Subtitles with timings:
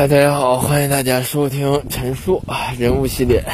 [0.00, 2.42] 嗨，大家好，欢迎大家收听陈述
[2.78, 3.44] 人物系列。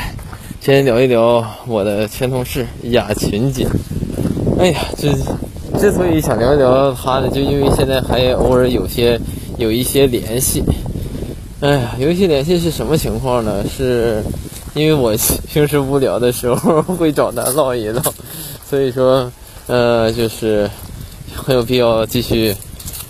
[0.61, 3.67] 先聊一聊我的前同事雅琴姐。
[4.61, 5.13] 哎呀，这
[5.77, 9.21] 之所以想聊一聊她呢，就因为现在还偶尔有些
[9.59, 10.63] 有一些联系。
[11.59, 13.65] 哎呀，有一些联系是什么情况呢？
[13.69, 14.23] 是
[14.75, 15.17] 因为我
[15.53, 18.01] 平时无聊的时候会找她唠一唠，
[18.71, 19.29] 所以说
[19.67, 20.71] 呃，就是
[21.35, 22.55] 很有必要继续。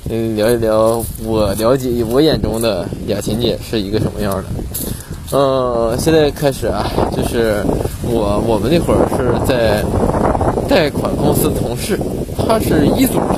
[0.09, 4.45] 嗯，聊一聊我了解我眼中的雅琴姐是一个什么样的。
[5.33, 6.87] 嗯，现在开始啊，
[7.17, 7.65] 就是
[8.05, 9.85] 我我们那会儿是在
[10.69, 11.99] 贷款公司同事，
[12.37, 13.37] 他是一组的，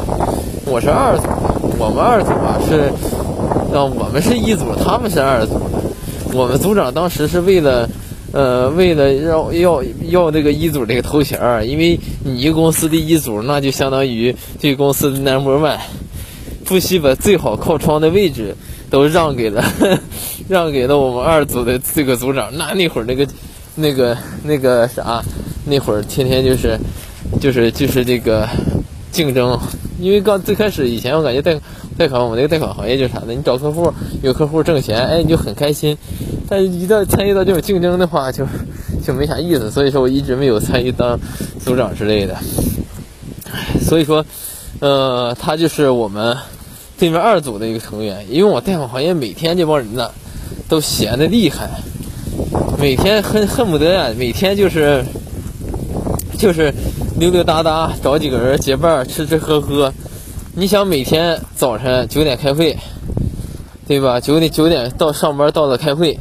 [0.67, 1.77] 我是二组的。
[1.79, 2.93] 我们二组啊是，
[3.75, 6.35] 啊我们是一组，他们是二组的。
[6.35, 7.89] 我们组长当时是为了，
[8.33, 15.79] 呃，为了要要要这个一组这个头衔，因为你一个公司的一组，那就相当于这个公司的 number one。
[16.69, 18.55] 不惜把最好靠窗的位置
[18.91, 19.65] 都让给了，
[20.49, 22.55] 让给了我们二组的这个组长。
[22.57, 23.27] 那那会儿那个，
[23.75, 25.23] 那个那个啥，
[25.65, 26.79] 那会儿天天就是，
[27.41, 28.47] 就是就是这个
[29.11, 29.59] 竞争。
[29.99, 31.59] 因为刚最开始以前我感觉贷
[31.97, 33.33] 贷款我们那个贷款行业就是啥呢？
[33.33, 33.91] 你找客户
[34.23, 35.97] 有客户挣钱，哎你就很开心。
[36.51, 38.47] 但一旦参与到这种竞争的话，就
[39.03, 39.71] 就没啥意思。
[39.71, 41.19] 所以说我一直没有参与当
[41.59, 42.37] 组长之类的。
[43.81, 44.23] 所以说，
[44.81, 46.37] 呃，他就是我们。
[46.99, 50.11] 对面二组的一个成员，因为我贷款行业每天这帮人呢，
[50.69, 51.71] 都闲的厉害，
[52.79, 55.05] 每天恨恨不得呀，每天就是
[56.37, 56.75] 就是
[57.21, 59.93] 溜溜达达，找几个人结伴吃吃喝喝。
[60.57, 62.77] 你想每天早晨九点开会，
[63.87, 64.19] 对吧？
[64.19, 66.19] 九点九点到上班到了开会，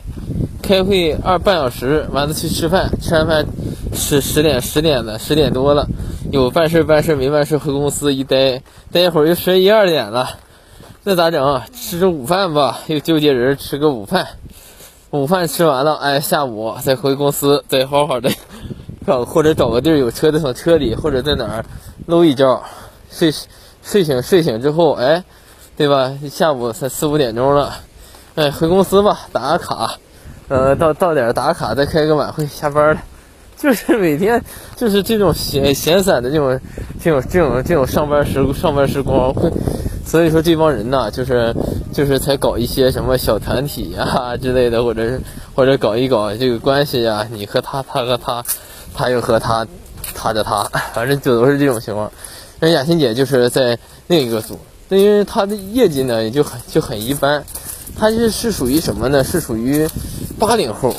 [0.61, 3.47] 开会二半小时，完了去吃饭，吃完饭
[3.95, 5.87] 十十点十点的十点多了，
[6.31, 8.61] 有办事办事没办事回公司一待，
[8.91, 10.29] 待一会儿又十一二点了。
[11.09, 11.65] 那咋整啊？
[11.73, 14.27] 吃着午饭吧，又纠结人吃个午饭。
[15.11, 18.29] 午饭吃完了，哎，下午再回公司，再好好的
[19.05, 21.65] 找或者找个地儿有车的从车里，或者在哪儿
[22.07, 22.61] 搂一觉。
[23.09, 23.33] 睡
[23.81, 25.23] 睡醒睡醒之后，哎，
[25.77, 26.11] 对吧？
[26.29, 27.73] 下午才四五点钟了，
[28.35, 29.93] 哎，回公司吧，打个卡。
[30.49, 33.01] 呃，到到点打卡，再开个晚会，下班了。
[33.55, 34.43] 就是每天
[34.75, 36.59] 就是这种闲闲散的这种
[37.01, 39.49] 这种这种这种上班时上班时光会。
[40.07, 41.53] 所以说这帮人呢，就是
[41.91, 45.21] 就是才搞一些什么小团体呀之类的，或者是
[45.53, 48.41] 或者搞一搞这个关系呀，你和他，他和他，
[48.93, 49.67] 他又和他，
[50.15, 50.63] 他的他，
[50.95, 52.09] 反正就都是这种情况。
[52.61, 54.57] 那雅欣姐就是在另一个组，
[54.87, 57.43] 那因为她的业绩呢也就很就很一般，
[57.99, 59.21] 她就是是属于什么呢？
[59.25, 59.85] 是属于
[60.39, 60.95] 八零后，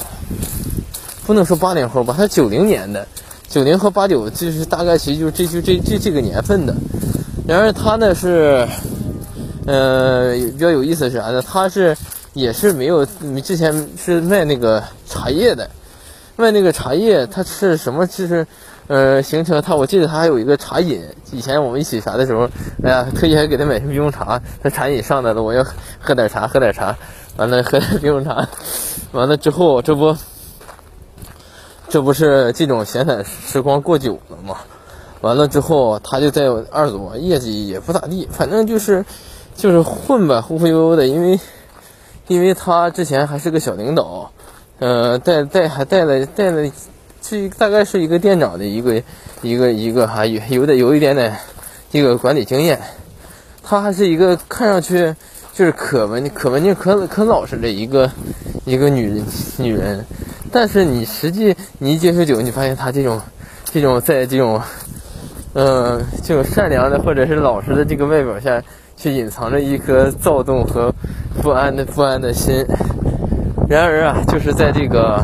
[1.27, 3.09] 不能说八零后吧，她九零年的，
[3.49, 6.77] 九零和八九就是大概其实就这就这这这个年份的。
[7.47, 8.69] 然而她呢是。
[9.69, 11.43] 呃，比较有意思是啥呢？
[11.43, 11.95] 他是
[12.33, 13.05] 也是没有，
[13.45, 15.69] 之前是卖那个茶叶的，
[16.37, 18.07] 卖那个茶叶，他是什么？
[18.07, 18.47] 就是
[18.87, 21.05] 呃，形成他，我记得他还有一个茶饮。
[21.33, 22.49] 以前我们一起啥的时候，
[22.83, 24.41] 哎呀，特意还给他买瓶冰红茶。
[24.63, 25.63] 他茶饮上来了，我要
[26.01, 26.97] 喝点茶，喝点茶，
[27.37, 28.49] 完了喝点冰红茶，
[29.13, 30.17] 完了之后，这不，
[31.91, 34.57] 这不是这种闲散时光过久了吗？
[35.21, 39.05] 完了之后，他就在二组业绩也不咋地，反正就是。
[39.59, 41.41] 就是混吧，忽忽悠悠的，因为，
[42.29, 44.31] 因为他之前还是个小领导，
[44.79, 46.71] 呃，带带还带了带了，
[47.21, 49.03] 这大概是一个店长的一个
[49.43, 51.37] 一个一个还有有点有一点点
[51.91, 52.81] 这个管理经验，
[53.65, 55.17] 他还是一个看上去
[55.53, 58.09] 就是可文可文静可可老实的一个
[58.65, 59.25] 一个女人
[59.57, 60.07] 女人，
[60.53, 63.21] 但是你实际你一接触久，你发现她这种
[63.65, 64.63] 这种在这种，
[65.55, 68.63] 嗯，这种善良的或者是老实的这个外表下。
[68.99, 70.93] 却隐藏着一颗躁动和
[71.41, 72.67] 不安的不安的心。
[73.69, 75.23] 然而啊，就是在这个，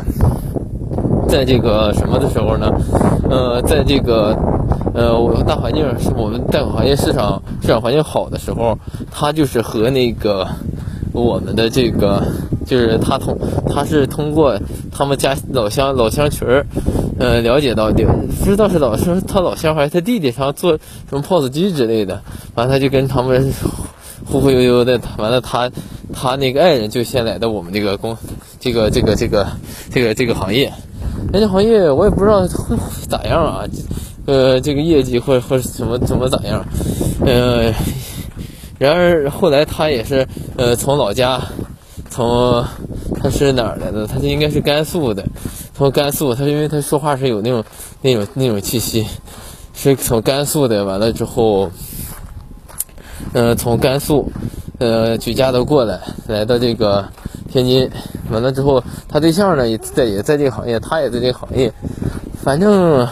[1.28, 2.70] 在这个什么的时候呢？
[3.28, 4.38] 呃，在这个
[4.94, 8.78] 呃我们大环境是我们贷款行业市场市场环境好的时候，
[9.10, 10.46] 他就是和那个
[11.12, 12.22] 我们的这个，
[12.64, 13.36] 就是他通
[13.68, 14.56] 他是通过
[14.92, 16.64] 他们家老乡老乡群儿。
[17.18, 18.04] 呃，了解到的，
[18.40, 20.72] 不知道是老是他老乡还是他弟弟，他做
[21.08, 22.22] 什么 POS 机之类的，
[22.54, 23.52] 完了他就跟他们
[24.24, 25.70] 忽忽悠悠的，完了他
[26.12, 28.16] 他那个爱人就先来到我们这个公
[28.58, 29.46] 这个这个这个
[29.90, 30.72] 这个这个行业，
[31.32, 32.76] 那这行业我也不知道会
[33.08, 33.64] 咋样啊，
[34.26, 36.66] 呃，这个业绩或或怎么怎么咋样，
[37.24, 37.72] 呃，
[38.78, 40.26] 然而后来他也是
[40.56, 41.40] 呃从老家
[42.10, 42.64] 从
[43.20, 44.06] 他是哪儿来的？
[44.06, 45.24] 他是应该是甘肃的。
[45.76, 47.64] 从甘肃，他因为他说话是有那种
[48.00, 49.04] 那种那种气息，
[49.74, 50.84] 是从甘肃的。
[50.84, 51.70] 完了之后，
[53.32, 54.30] 嗯，从甘肃，
[54.78, 57.08] 呃，举家都过来，来到这个
[57.50, 57.90] 天津，
[58.30, 61.72] 完了之后他对象呢也在也在这个行业，他也在这个行业，
[62.40, 63.08] 反正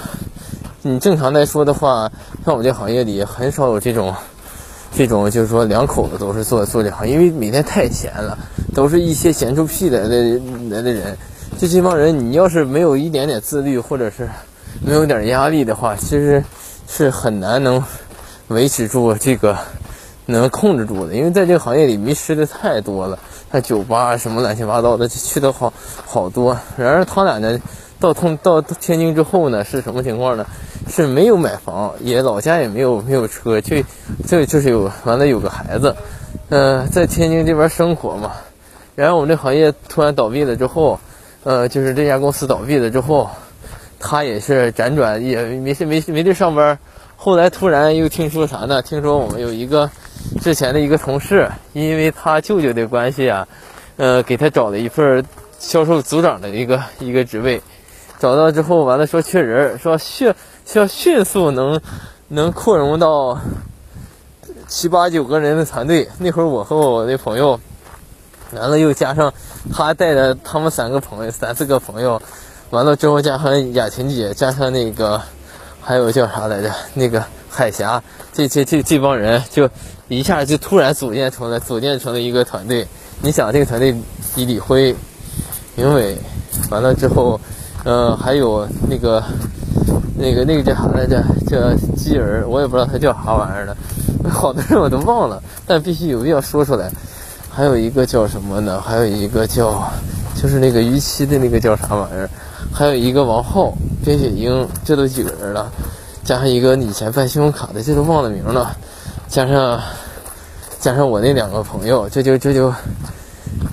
[0.82, 2.11] 你正常来说的话，
[2.44, 4.15] 像我们这行业里很少有这种。
[4.94, 8.37] 这种就是说两口子都是做做这行，因为每天太闲了，
[8.75, 10.38] 都是一些闲出屁来的
[10.69, 11.17] 来的人。
[11.62, 14.29] 就这帮人，你要是没有一点点自律，或者是
[14.85, 16.43] 没有点压力的话，其实
[16.88, 17.85] 是很难能
[18.49, 19.56] 维持住这个，
[20.26, 21.14] 能控制住的。
[21.14, 23.17] 因为在这个行业里迷失的太多了，
[23.53, 25.73] 像酒吧什么乱七八糟的，去的好
[26.05, 26.59] 好多。
[26.76, 27.56] 然而他俩呢，
[28.00, 30.44] 到通到天津之后呢，是什么情况呢？
[30.88, 33.76] 是没有买房，也老家也没有没有车，就
[34.26, 35.94] 就就是有完了有个孩子，
[36.49, 38.32] 嗯，在天津这边生活嘛。
[38.97, 40.99] 然后我们这行业突然倒闭了之后，
[41.44, 43.31] 呃，就是这家公司倒闭了之后，
[43.99, 46.79] 他也是辗转也没事没没地上班。
[47.17, 48.83] 后来突然又听说啥呢？
[48.83, 49.91] 听说我们有一个
[50.41, 53.47] 之前的一个同事，因为他舅舅的关系啊，
[53.97, 55.25] 呃，给他找了一份
[55.59, 57.61] 销售组长的一个一个职位。
[58.19, 60.33] 找到之后完了说缺人，说需。
[60.65, 61.79] 需要迅速能
[62.29, 63.37] 能扩容到
[64.69, 66.09] 七八九个人的团队。
[66.19, 67.59] 那会儿我和我那朋友，
[68.54, 69.32] 完了又加上
[69.72, 72.20] 他带着他们三个朋友、三四个朋友，
[72.70, 75.20] 完了之后加上雅琴姐，加上那个
[75.81, 76.70] 还有叫啥来着？
[76.94, 78.02] 那个海霞，
[78.32, 79.69] 这这这这帮人就
[80.08, 82.87] 一下就突然组建成了组建成了一个团队。
[83.20, 83.94] 你想这个团队，
[84.37, 84.94] 李李辉、
[85.75, 86.16] 明伟，
[86.70, 87.40] 完了之后，
[87.84, 89.22] 呃，还有那个。
[90.14, 91.20] 那个那个叫啥来着？
[91.48, 91.58] 叫
[91.96, 93.76] 鸡儿，我也不知道他叫啥玩意儿的。
[94.31, 96.88] 好多人我都忘了，但必须有必要说出来。
[97.54, 98.81] 还有一个叫什么呢？
[98.81, 99.93] 还有一个叫，
[100.34, 102.31] 就是那个逾期的那个叫啥玩意儿？
[102.72, 105.70] 还有一个王浩、边雪英，这都几个人了？
[106.25, 108.75] 加上一个以前办信用卡的，这都忘了名了。
[109.28, 109.78] 加上
[110.81, 112.72] 加上我那两个朋友，这就这就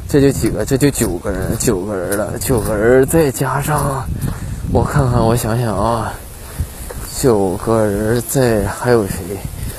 [0.09, 0.65] 这就几个？
[0.65, 2.33] 这就九个人，九个人了。
[2.37, 4.03] 九个人再加上
[4.73, 6.11] 我看看，我想想啊。
[7.17, 9.15] 九个人在，还有谁？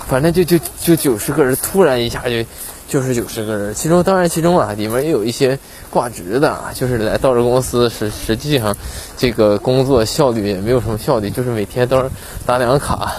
[0.08, 2.44] 反正就就就九十个人，突然一下就
[2.91, 3.73] 就是九十个人。
[3.73, 5.59] 其中当然其中啊，里面也有一些
[5.89, 8.77] 挂职的，就是来到这公司实实际上
[9.17, 12.11] 这个工作效率也没有什么效率，就是每天都是
[12.45, 13.13] 打两个卡，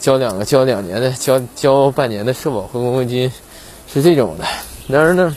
[0.00, 3.32] 交两个交两年的交交半年的社保和公积金，
[3.92, 4.44] 是这种的。
[4.88, 5.36] 然而呢，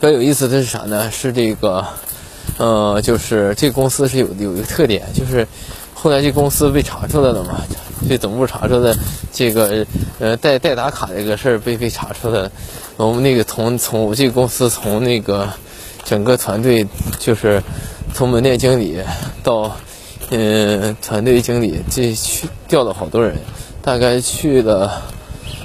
[0.00, 1.10] 比较有意思的是啥呢？
[1.10, 1.84] 是这个，
[2.56, 5.46] 呃，就是这公司是有有一个特点，就是。
[5.94, 7.62] 后来这公司被查出来了嘛？
[8.08, 8.94] 这总部查出来
[9.32, 9.86] 这个
[10.18, 12.50] 呃代代打卡这个事儿被被查出来。
[12.96, 15.48] 我们那个从从我这个公司从那个
[16.04, 16.86] 整个团队
[17.18, 17.62] 就是
[18.14, 18.98] 从门店经理
[19.42, 19.76] 到
[20.30, 23.34] 嗯团队经理这去调了好多人，
[23.82, 25.02] 大概去了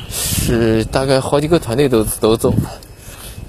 [0.10, 2.72] 是大概好几个团队都都走了，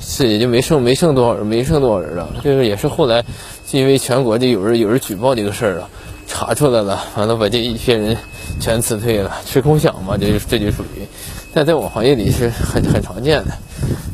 [0.00, 2.28] 是也就没剩没剩多少人没剩多少人了。
[2.42, 3.24] 这个也是后来
[3.70, 5.88] 因为全国就有人有人举报这个事儿了。
[6.38, 8.16] 查出来了，完了把这一些人
[8.60, 11.02] 全辞退了，吃空饷嘛，这就这就属于，
[11.52, 13.50] 但在我行业里是很很常见的。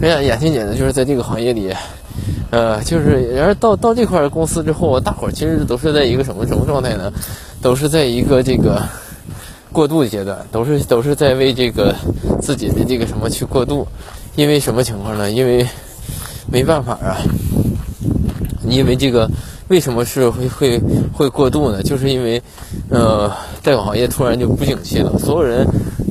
[0.00, 1.70] 人家雅欣姐呢，就是在这个行业里，
[2.48, 7.12] 呃，就是然而到到这块公司之后，大伙儿其实都是在一个什么什么状态呢？
[7.60, 8.82] 都是在一个这个
[9.70, 11.94] 过渡阶段，都是都是在为这个
[12.40, 13.86] 自己的这个什么去过渡。
[14.34, 15.30] 因为什么情况呢？
[15.30, 15.66] 因为
[16.50, 17.20] 没办法啊，
[18.66, 19.28] 因为这个。
[19.68, 20.78] 为什么是会会
[21.12, 21.82] 会过度呢？
[21.82, 22.42] 就是因为，
[22.90, 23.30] 呃，
[23.62, 25.66] 贷款行业突然就不景气了，所有人，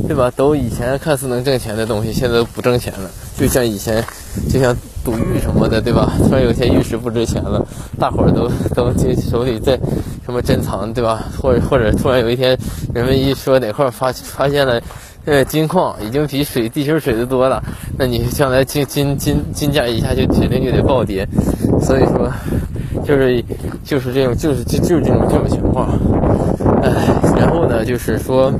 [0.08, 0.32] 对吧？
[0.36, 3.10] 都以前看似能挣钱的东西，现在都不挣钱了。
[3.38, 4.04] 就像以前，
[4.50, 6.14] 就像赌玉什么的，对吧？
[6.28, 7.64] 突然有一天玉石不值钱了，
[8.00, 8.92] 大伙儿都都
[9.30, 9.80] 手里在
[10.26, 11.24] 什么珍藏，对吧？
[11.40, 12.58] 或者或者突然有一天，
[12.92, 14.82] 人们一说哪块发发现了，
[15.26, 17.62] 呃，金矿已经比水地球水的多了，
[18.00, 21.28] 那你将来金金金金价一下就肯定就得暴跌。
[21.80, 22.32] 所以说。
[23.06, 23.44] 就是
[23.84, 25.90] 就是这种就是就就是这种这种情况，
[26.82, 26.92] 哎，
[27.38, 28.52] 然后呢，就是说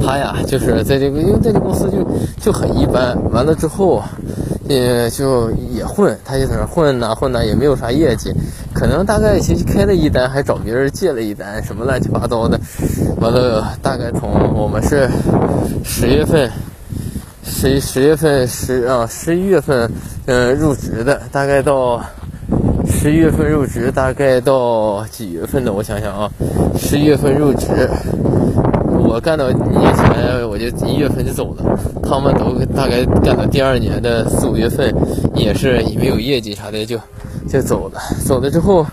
[0.00, 2.06] 他呀，就是在这个因为在这公司就
[2.40, 4.02] 就很一般，完了之后，
[4.68, 8.32] 也就也混，他就在那混呐混呐，也没有啥业绩，
[8.72, 12.58] 可能大概其实开了一单，还找别人借了一单，什么乱七八糟的，
[13.20, 15.08] 完了大概从我们是
[15.84, 16.50] 十月份，
[17.44, 19.88] 十十月份十啊十一月份
[20.26, 22.02] 嗯入职的，大概到。
[22.86, 25.72] 十一月份入职，大概到几月份呢？
[25.72, 26.30] 我想想啊，
[26.76, 27.88] 十一月份入职，
[28.98, 31.78] 我干到年前我就一月份就走了。
[32.02, 34.94] 他们都大概干到第二年的四五月份，
[35.34, 36.98] 也是也没有业绩啥的就
[37.48, 38.00] 就走了。
[38.24, 38.86] 走了之后，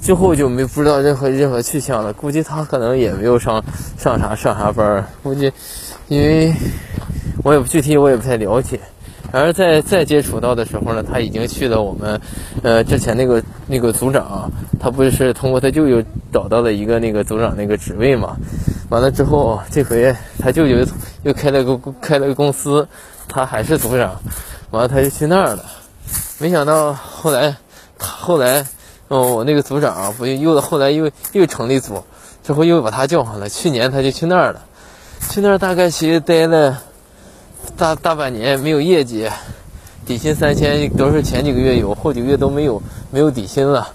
[0.00, 2.12] 之后就没不知道任何任何去向了。
[2.12, 3.62] 估计他可能也没有上
[3.96, 5.52] 上啥上啥班，估计
[6.08, 6.52] 因为
[7.44, 8.80] 我也具体我也不太了解。
[9.32, 12.20] 而在再接触到的时候呢，他已经去了我们，
[12.62, 18.36] 呃，之前那个那个组长，他不是通过他舅舅找到了一个那个组长那个职位嘛？
[18.90, 20.86] 完了之后，这回他舅舅
[21.22, 22.86] 又开了个开了个公司，
[23.26, 24.20] 他还是组长，
[24.70, 25.64] 完了他就去那儿了。
[26.38, 27.56] 没想到后来，
[27.98, 28.66] 后来，
[29.08, 32.04] 哦，我那个组长不又后来又又成立组，
[32.44, 33.48] 之后又把他叫上了。
[33.48, 34.60] 去年他就去那儿了，
[35.30, 36.82] 去那儿大概其待了
[37.76, 39.28] 大大半年，没有业绩，
[40.06, 43.88] 底薪三千都是前几个月有，后几个月都没有没有底薪了，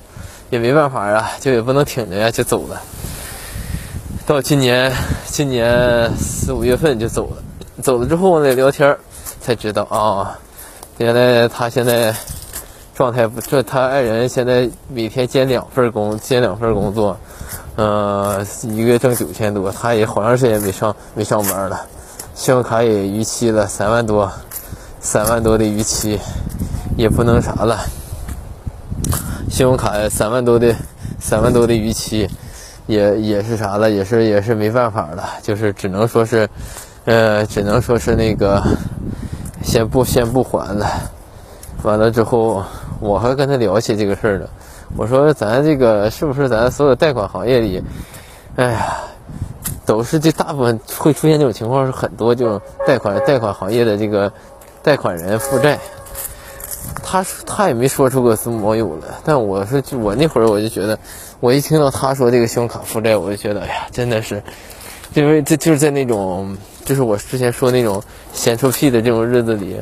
[0.50, 2.81] 也没办法啊，就也不能挺着呀，就走了。
[4.25, 4.91] 到今年
[5.25, 7.38] 今年四五月份就走了，
[7.81, 8.97] 走了之后呢聊天
[9.41, 10.38] 才知道啊，
[10.97, 12.13] 原来他现在。
[12.95, 17.15] 状态不，这他爱人现在每天兼两份工，兼两份工作，
[17.75, 21.86] 呃，一个月挣九千多，他也好长时间没上没上班了，
[22.38, 24.32] 信用卡也逾期了，三万多，
[25.00, 26.20] 三万多的逾期，
[26.96, 27.79] 也不能啥了，
[29.50, 30.74] 信用卡三万多的
[31.20, 32.29] 三万多的逾期，
[32.86, 36.48] 也也是啥了，也是也是没办法了，就是只能说是，
[37.06, 38.62] 呃，只能说是那个，
[39.63, 40.88] 先不先不还了，
[41.82, 42.63] 完了之后。
[43.00, 44.48] 我还跟他聊起这个事儿呢，
[44.96, 47.84] 我说咱这个是不是咱所有贷款行业里，
[48.56, 48.98] 哎呀，
[49.88, 54.32] 都是这大部分会出现这种情况，是很多这种贷款贷款行业的这个
[54.84, 55.79] 贷款人负债。
[57.01, 61.00] 他他也没说出个什么有了，但我是我那会儿我就觉得，
[61.39, 64.44] 我一听到他说这个信用卡负债，我就觉得哎呀，真的是，
[65.13, 68.03] 因为这就是在那种就是我之前说那种
[68.34, 69.77] 闲出屁的这种日子里。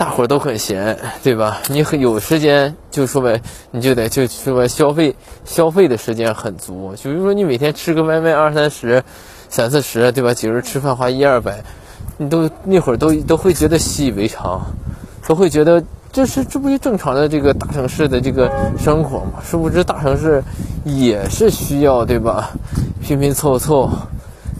[0.00, 1.60] 大伙都很闲，对吧？
[1.68, 3.38] 你很有时间，就说白，
[3.70, 5.14] 你就得就说白消费，
[5.44, 6.94] 消费的时间很足。
[6.96, 9.04] 就比如说，你每天吃个外卖二三十、
[9.50, 10.32] 三四十，对吧？
[10.32, 11.62] 几个人吃饭花一二百，
[12.16, 14.62] 你都那会儿都都会觉得习以为常，
[15.28, 19.42] 都会觉得这是这不就正常的这个大城市的这个生活嘛？
[19.44, 20.42] 殊不知大城市
[20.82, 22.52] 也是需要，对吧？
[23.02, 23.90] 拼拼凑凑。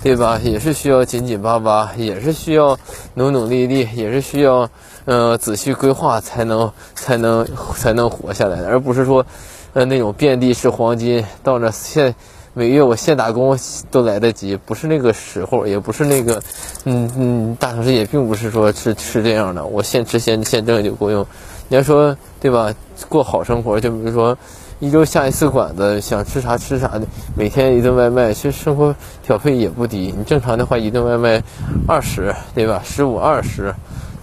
[0.03, 0.41] 对吧？
[0.43, 2.79] 也是需要紧紧巴巴，也是需要
[3.15, 4.67] 努努力力，也是需要，
[5.11, 9.27] 呃，仔细规划才能才能才能活下来的，而不是说，
[9.73, 12.15] 呃，那种遍地是黄金，到那现
[12.55, 13.59] 每月我现打工
[13.91, 16.41] 都来得及，不是那个时候，也不是那个，
[16.85, 21.27] 嗯嗯，大城市也并不是说是是这样的，我现吃现现挣就够用。
[21.67, 22.73] 你要说对吧？
[23.09, 24.39] 过好生活，就比如说。
[24.83, 27.03] 一周下一次馆子，想吃啥吃啥的，
[27.37, 30.15] 每天一顿外卖，其实生活调配也不低。
[30.17, 31.43] 你正常的话，一顿外卖
[31.87, 32.81] 二十，对吧？
[32.83, 33.75] 十五二十，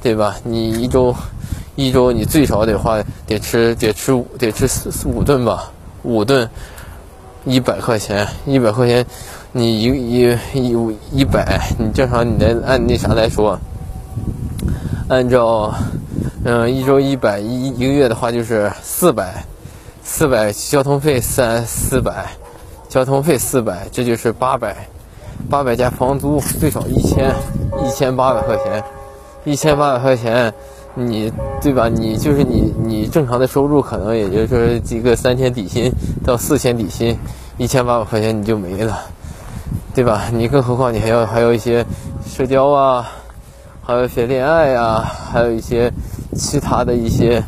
[0.01, 0.35] 对吧？
[0.43, 1.15] 你一周
[1.75, 5.71] 一周你最少得花得吃得吃五得吃四四五顿吧，
[6.03, 6.49] 五顿
[7.45, 9.05] 一百块钱，一百块钱
[9.51, 13.59] 你一一一五一百，你正常你得按那啥来说，
[15.09, 15.73] 按照
[16.43, 19.43] 嗯一周一百一一个月的话就是四百。
[20.09, 22.27] 四百交通费三四百，
[22.87, 24.87] 交通费四百，这就是八百，
[25.49, 27.35] 八百加房租最少一千，
[27.85, 28.81] 一千八百块钱，
[29.47, 30.53] 一千八百块钱，
[30.93, 31.87] 你对吧？
[31.87, 35.89] 你就是你你正常的收入可能也就是几个三千底薪
[36.25, 37.17] 到四千底薪，
[37.55, 38.99] 一千八百块钱你就没了，
[39.95, 40.23] 对吧？
[40.33, 41.85] 你更何况你还要还有一些
[42.25, 43.09] 社交啊，
[43.81, 44.99] 还有一些恋爱啊，
[45.31, 45.93] 还有一些
[46.35, 47.41] 其他的一些。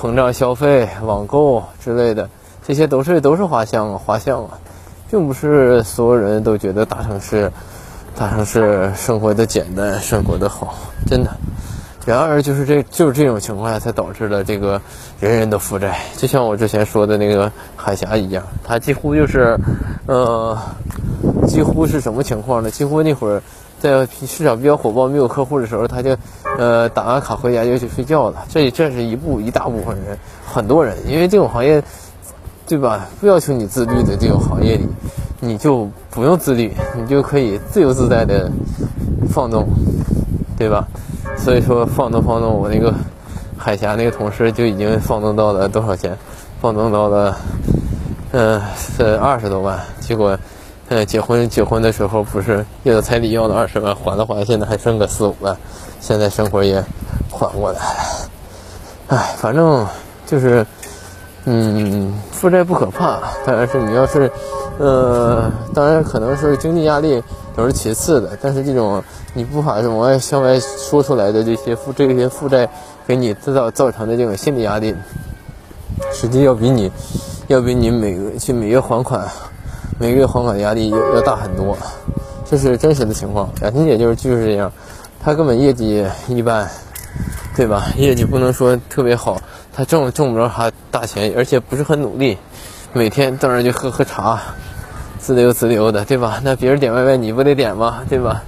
[0.00, 2.26] 膨胀消费、网购之类的，
[2.66, 4.58] 这些都是都是花项啊，花项啊，
[5.10, 7.52] 并不是所有人都觉得大城市，
[8.16, 10.74] 大城市生活的简单，生活的好，
[11.06, 11.30] 真的。
[12.06, 14.80] 然而，就是这就是这种情况下，才导致了这个
[15.20, 15.98] 人人都负债。
[16.16, 19.58] 就像我之前说的那个海峡一样，它几乎就是，
[20.06, 20.58] 呃，
[21.46, 22.70] 几乎是什么情况呢？
[22.70, 23.42] 几乎那会儿。
[23.80, 26.14] 在市场比较火爆、没有客户的时候，他就，
[26.58, 28.44] 呃，打完卡回家就去睡觉了。
[28.46, 31.82] 这这是一部一大部分人，很多人，因为这种行业，
[32.68, 33.08] 对吧？
[33.22, 34.86] 不要求你自律的这种行业里，
[35.40, 38.48] 你就不用自律，你就可以自由自在的
[39.30, 39.66] 放纵，
[40.56, 40.86] 对吧？
[41.36, 42.94] 所以说放纵放纵，我那个
[43.56, 46.16] 海峡那个同事就已经放纵到了多少钱？
[46.60, 47.36] 放纵到了，
[48.32, 50.38] 嗯，是二十多万，结果。
[50.90, 55.56] 呃，结婚结婚的时候不是要彩礼要了二十万，还了还，现在还剩个四五万，
[56.00, 56.84] 现在生活也
[57.30, 57.84] 缓过来了。
[59.06, 59.86] 哎，反正
[60.26, 60.66] 就是，
[61.44, 64.28] 嗯，负债不可怕，但是你要是，
[64.80, 67.22] 呃，当然可能是经济压力
[67.54, 72.66] 都是其次的，但是这种你不把往外向外说出来的这些负这些负债
[73.06, 74.94] 给你制造造成的这种心理压力，
[76.12, 76.90] 实际要比你
[77.48, 79.28] 要比你每个去每月还款。
[79.98, 81.76] 每个月还款的压力要要大很多，
[82.46, 83.50] 这是真实的情况。
[83.60, 84.72] 雅婷姐就是就是这样，
[85.22, 86.66] 她根本业绩一般，
[87.54, 87.84] 对吧？
[87.98, 89.38] 业绩不能说特别好，
[89.74, 92.38] 他挣挣不着啥大钱，而且不是很努力，
[92.94, 94.40] 每天到那就喝喝茶，
[95.20, 96.40] 自溜自溜的，对吧？
[96.42, 98.00] 那别人点外卖你不得点吗？
[98.08, 98.42] 对吧？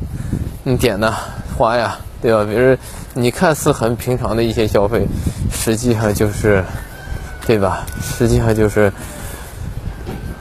[0.64, 1.14] 你点呢，
[1.56, 2.44] 花呀，对吧？
[2.44, 2.78] 别人
[3.14, 5.06] 你看似很平常的一些消费，
[5.52, 6.64] 实际上就是，
[7.46, 7.84] 对吧？
[8.00, 8.92] 实际上就是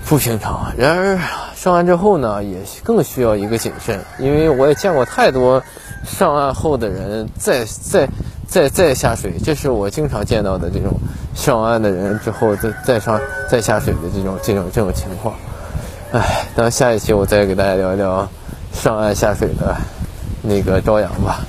[0.05, 0.71] 不平常。
[0.77, 1.19] 然而
[1.55, 5.61] 上岸之后呢，也更需要一个谨慎，因为我也见过太多
[6.05, 8.07] 上岸后的人再再。
[8.51, 10.91] 再再下水，这是我经常见到的这种
[11.33, 13.17] 上岸的人之后再再上
[13.50, 15.33] 再下水的这种这种这种情况。
[16.12, 18.27] 哎，等下一期我再给大家聊一聊
[18.74, 19.74] 上岸下水的
[20.41, 21.39] 那个朝阳吧。